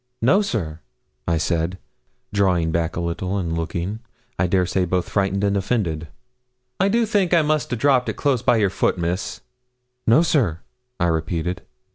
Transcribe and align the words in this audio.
'No, 0.19 0.41
sir,' 0.41 0.79
I 1.27 1.37
said, 1.37 1.77
drawing 2.33 2.71
back 2.71 2.95
a 2.95 2.99
little, 2.99 3.37
and 3.37 3.55
looking, 3.55 3.99
I 4.39 4.47
dare 4.47 4.65
say, 4.65 4.83
both 4.83 5.07
frightened 5.07 5.43
and 5.43 5.55
offended. 5.55 6.07
'I 6.79 6.87
do 6.89 7.05
think 7.05 7.35
I 7.35 7.43
must 7.43 7.71
'a 7.71 7.75
dropped 7.75 8.09
it 8.09 8.15
close 8.17 8.41
by 8.41 8.55
your 8.57 8.71
foot, 8.71 8.97
Miss.' 8.97 9.41
'No, 10.07 10.23
sir,' 10.23 10.61
I 10.99 11.05
repeated. 11.05 11.61